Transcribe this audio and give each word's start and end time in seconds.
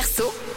Rouge. 0.00 0.49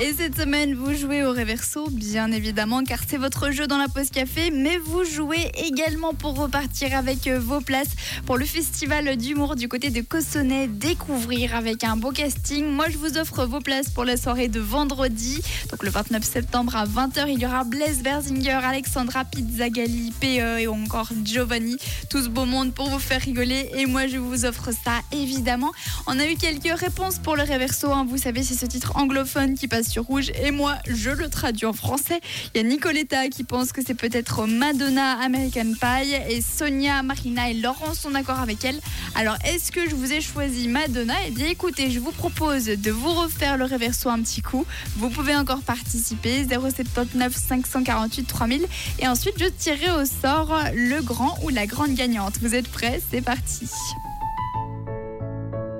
Et 0.00 0.12
cette 0.16 0.36
semaine, 0.36 0.74
vous 0.74 0.94
jouez 0.94 1.24
au 1.24 1.30
Reverso, 1.30 1.88
bien 1.90 2.30
évidemment, 2.30 2.84
car 2.84 3.00
c'est 3.08 3.16
votre 3.16 3.50
jeu 3.50 3.66
dans 3.66 3.78
la 3.78 3.88
pause 3.88 4.10
café, 4.10 4.52
mais 4.52 4.78
vous 4.78 5.02
jouez 5.04 5.50
également 5.56 6.14
pour 6.14 6.36
repartir 6.36 6.96
avec 6.96 7.26
euh, 7.26 7.40
vos 7.40 7.60
places 7.60 7.88
pour 8.24 8.36
le 8.38 8.44
festival 8.44 9.16
d'humour 9.16 9.56
du 9.56 9.66
côté 9.66 9.90
de 9.90 10.00
Cossonay, 10.00 10.68
découvrir 10.68 11.56
avec 11.56 11.82
un 11.82 11.96
beau 11.96 12.12
casting. 12.12 12.64
Moi, 12.70 12.86
je 12.90 12.96
vous 12.96 13.18
offre 13.18 13.44
vos 13.44 13.58
places 13.58 13.90
pour 13.90 14.04
la 14.04 14.16
soirée 14.16 14.46
de 14.46 14.60
vendredi, 14.60 15.42
donc 15.68 15.82
le 15.82 15.90
29 15.90 16.22
septembre 16.22 16.76
à 16.76 16.84
20h. 16.86 17.24
Il 17.28 17.40
y 17.40 17.46
aura 17.46 17.64
Blaise 17.64 18.00
Berzinger, 18.04 18.60
Alexandra 18.62 19.24
Pizzagalli, 19.24 20.12
PE 20.20 20.60
et 20.60 20.68
encore 20.68 21.08
Giovanni, 21.24 21.76
tout 22.08 22.22
ce 22.22 22.28
beau 22.28 22.44
monde 22.44 22.72
pour 22.72 22.88
vous 22.88 23.00
faire 23.00 23.20
rigoler. 23.20 23.68
Et 23.74 23.86
moi, 23.86 24.06
je 24.06 24.18
vous 24.18 24.44
offre 24.44 24.70
ça, 24.70 25.00
évidemment. 25.10 25.72
On 26.06 26.20
a 26.20 26.26
eu 26.30 26.36
quelques 26.36 26.78
réponses 26.78 27.18
pour 27.18 27.34
le 27.34 27.42
Reverso. 27.42 27.90
hein. 27.92 28.06
Vous 28.08 28.18
savez, 28.18 28.44
c'est 28.44 28.54
ce 28.54 28.66
titre 28.66 28.92
anglophone 28.94 29.54
qui 29.54 29.66
passe 29.66 29.87
rouge 29.96 30.30
et 30.42 30.50
moi 30.50 30.76
je 30.88 31.10
le 31.10 31.28
traduis 31.28 31.66
en 31.66 31.72
français. 31.72 32.20
Il 32.54 32.60
y 32.60 32.64
a 32.64 32.68
Nicoletta 32.68 33.28
qui 33.28 33.44
pense 33.44 33.72
que 33.72 33.80
c'est 33.84 33.94
peut-être 33.94 34.46
Madonna 34.46 35.18
American 35.20 35.72
Pie 35.80 36.14
et 36.28 36.40
Sonia, 36.42 37.02
Marina 37.02 37.50
et 37.50 37.54
Laurent 37.54 37.94
sont 37.94 38.10
d'accord 38.10 38.40
avec 38.40 38.64
elle. 38.64 38.80
Alors 39.14 39.36
est-ce 39.44 39.72
que 39.72 39.88
je 39.88 39.94
vous 39.94 40.12
ai 40.12 40.20
choisi 40.20 40.68
Madonna? 40.68 41.14
Eh 41.26 41.30
bien 41.30 41.46
écoutez, 41.46 41.90
je 41.90 42.00
vous 42.00 42.12
propose 42.12 42.66
de 42.66 42.90
vous 42.90 43.12
refaire 43.12 43.56
le 43.56 43.64
réverso 43.64 44.08
un 44.10 44.20
petit 44.20 44.42
coup. 44.42 44.66
Vous 44.96 45.10
pouvez 45.10 45.36
encore 45.36 45.62
participer 45.62 46.44
079 46.44 47.34
548 47.34 48.24
3000 48.24 48.66
et 48.98 49.08
ensuite 49.08 49.34
je 49.38 49.46
tirerai 49.46 50.02
au 50.02 50.04
sort 50.04 50.54
le 50.74 51.00
grand 51.02 51.38
ou 51.44 51.48
la 51.48 51.66
grande 51.66 51.94
gagnante. 51.94 52.34
Vous 52.42 52.54
êtes 52.54 52.68
prêts? 52.68 53.00
C'est 53.10 53.22
parti. 53.22 53.68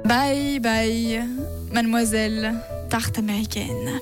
Bye 0.04 0.58
bye, 0.60 1.22
mademoiselle 1.70 2.54
tarte 2.88 3.18
américaine. 3.18 4.00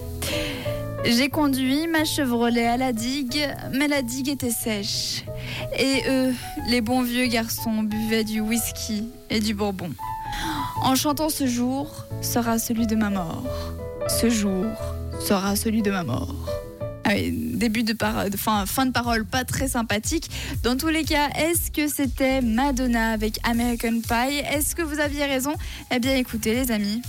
J'ai 1.04 1.28
conduit 1.28 1.86
ma 1.86 2.04
Chevrolet 2.04 2.66
à 2.66 2.76
la 2.76 2.92
digue, 2.92 3.48
mais 3.72 3.86
la 3.86 4.02
digue 4.02 4.28
était 4.28 4.50
sèche. 4.50 5.24
Et 5.78 6.02
eux, 6.08 6.34
les 6.68 6.80
bons 6.80 7.02
vieux 7.02 7.26
garçons, 7.26 7.82
buvaient 7.82 8.24
du 8.24 8.40
whisky 8.40 9.04
et 9.30 9.40
du 9.40 9.54
bourbon. 9.54 9.90
En 10.82 10.96
chantant 10.96 11.28
ce 11.28 11.46
jour 11.46 12.06
sera 12.22 12.58
celui 12.58 12.86
de 12.86 12.96
ma 12.96 13.10
mort. 13.10 13.44
Ce 14.08 14.28
jour 14.28 14.66
sera 15.20 15.54
celui 15.56 15.82
de 15.82 15.90
ma 15.90 16.02
mort. 16.02 16.34
Ah 17.04 17.10
oui, 17.14 17.30
début 17.54 17.84
de, 17.84 17.92
par... 17.92 18.28
de- 18.28 18.36
fin, 18.36 18.66
fin 18.66 18.84
de 18.86 18.90
parole 18.90 19.24
pas 19.24 19.44
très 19.44 19.68
sympathique. 19.68 20.28
Dans 20.64 20.76
tous 20.76 20.88
les 20.88 21.04
cas, 21.04 21.28
est-ce 21.36 21.70
que 21.70 21.86
c'était 21.86 22.40
Madonna 22.40 23.12
avec 23.12 23.38
American 23.44 24.00
Pie? 24.00 24.38
Est-ce 24.52 24.74
que 24.74 24.82
vous 24.82 24.98
aviez 24.98 25.24
raison? 25.24 25.54
Eh 25.94 26.00
bien 26.00 26.16
écoutez 26.16 26.52
les 26.52 26.72
amis. 26.72 27.00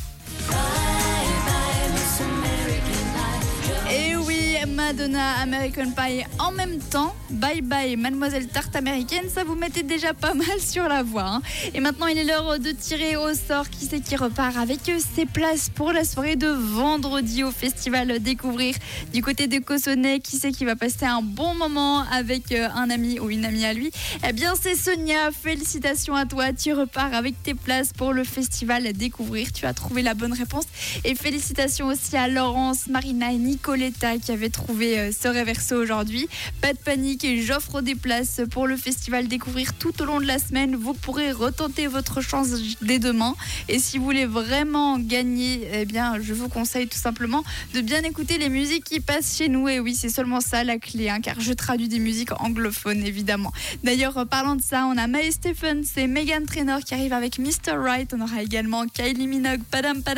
Madonna, 4.65 5.33
American 5.41 5.91
Pie 5.91 6.23
en 6.39 6.51
même 6.51 6.79
temps. 6.79 7.13
Bye 7.29 7.61
bye, 7.61 7.95
Mademoiselle 7.95 8.47
Tarte 8.47 8.75
Américaine, 8.75 9.25
ça 9.33 9.43
vous 9.43 9.55
mettait 9.55 9.83
déjà 9.83 10.13
pas 10.13 10.33
mal 10.33 10.59
sur 10.59 10.87
la 10.87 11.03
voie. 11.03 11.25
hein. 11.27 11.41
Et 11.73 11.79
maintenant, 11.79 12.07
il 12.07 12.17
est 12.17 12.23
l'heure 12.23 12.57
de 12.57 12.71
tirer 12.71 13.15
au 13.17 13.33
sort 13.33 13.69
qui 13.69 13.85
c'est 13.85 13.99
qui 13.99 14.15
repart 14.15 14.57
avec 14.57 14.79
ses 15.15 15.25
places 15.25 15.69
pour 15.69 15.91
la 15.91 16.03
soirée 16.05 16.35
de 16.35 16.47
vendredi 16.47 17.43
au 17.43 17.51
festival 17.51 18.19
Découvrir 18.19 18.75
du 19.13 19.21
côté 19.21 19.47
de 19.47 19.59
Cossonay. 19.59 20.19
Qui 20.19 20.37
c'est 20.37 20.51
qui 20.51 20.65
va 20.65 20.75
passer 20.75 21.05
un 21.05 21.21
bon 21.21 21.53
moment 21.55 22.03
avec 22.11 22.51
euh, 22.51 22.67
un 22.75 22.89
ami 22.89 23.19
ou 23.19 23.29
une 23.29 23.45
amie 23.45 23.65
à 23.65 23.73
lui? 23.73 23.91
Eh 24.27 24.33
bien, 24.33 24.53
c'est 24.59 24.75
Sonia. 24.75 25.31
Félicitations 25.31 26.15
à 26.15 26.25
toi. 26.25 26.53
Tu 26.53 26.73
repars 26.73 27.13
avec 27.13 27.41
tes 27.43 27.53
places 27.53 27.93
pour 27.93 28.13
le 28.13 28.23
festival 28.23 28.91
Découvrir. 28.93 29.51
Tu 29.51 29.65
as 29.65 29.73
trouvé 29.73 30.01
la 30.01 30.13
bonne 30.13 30.33
réponse. 30.33 30.65
Et 31.03 31.13
félicitations 31.15 31.87
aussi 31.87 32.15
à 32.15 32.27
Laurence, 32.27 32.87
Marina 32.87 33.31
et 33.31 33.37
Nicoletta 33.37 34.17
qui 34.17 34.31
avaient 34.31 34.46
trouvé 34.49 34.99
euh, 34.99 35.11
ce 35.11 35.27
réverso 35.27 35.75
aujourd'hui. 35.75 36.27
Pas 36.61 36.73
de 36.73 36.77
panique 36.77 37.23
et 37.23 37.41
j'offre 37.41 37.81
des 37.81 37.95
places 37.95 38.41
pour 38.51 38.67
le 38.67 38.77
festival 38.77 39.27
Découvrir 39.27 39.73
tout 39.73 40.01
au 40.01 40.05
long 40.05 40.19
de 40.19 40.25
la 40.25 40.39
semaine. 40.39 40.75
Vous 40.75 40.93
pourrez 40.93 41.31
retenter 41.31 41.87
votre 41.87 42.21
chance 42.21 42.49
dès 42.81 42.99
demain. 42.99 43.35
Et 43.67 43.79
si 43.79 43.97
vous 43.97 44.03
voulez 44.03 44.25
vraiment 44.25 44.99
gagner, 44.99 45.67
eh 45.73 45.85
bien, 45.85 46.15
je 46.21 46.33
vous 46.33 46.49
conseille 46.49 46.87
tout 46.87 46.97
simplement 46.97 47.43
de 47.73 47.81
bien 47.81 48.01
écouter 48.03 48.37
les 48.37 48.49
musiques 48.49 48.83
qui 48.83 48.99
passent 48.99 49.37
chez 49.37 49.49
nous. 49.49 49.67
Et 49.67 49.79
oui, 49.79 49.95
c'est 49.95 50.09
seulement 50.09 50.41
ça 50.41 50.63
la 50.63 50.77
clé, 50.77 51.09
hein, 51.09 51.21
car 51.21 51.39
je 51.39 51.53
traduis 51.53 51.87
des 51.87 51.99
musiques 51.99 52.31
anglophones 52.39 53.03
évidemment. 53.03 53.51
D'ailleurs, 53.83 54.25
parlant 54.27 54.55
de 54.55 54.61
ça, 54.61 54.85
on 54.85 54.97
a 54.97 55.07
Mae 55.07 55.31
Stephens 55.31 55.83
et 55.97 56.07
Megan 56.07 56.45
Trainor 56.45 56.79
qui 56.81 56.93
arrivent 56.93 57.13
avec 57.13 57.39
Mr. 57.39 57.77
Right. 57.77 58.13
On 58.13 58.21
aura 58.21 58.43
également 58.43 58.85
Kylie 58.87 59.27
Minogue, 59.27 59.61
Padam 59.71 60.01
Padam. 60.03 60.17